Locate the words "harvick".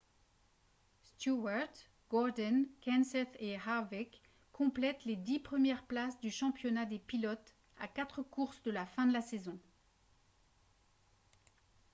3.55-4.23